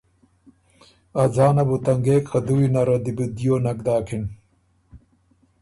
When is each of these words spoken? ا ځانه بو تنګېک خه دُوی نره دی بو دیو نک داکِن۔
ا 1.21 1.23
ځانه 1.35 1.63
بو 1.67 1.75
تنګېک 1.85 2.23
خه 2.31 2.39
دُوی 2.47 2.67
نره 2.75 2.97
دی 3.03 3.11
بو 3.17 3.25
دیو 3.37 3.55
نک 3.65 3.77
داکِن۔ 3.85 4.23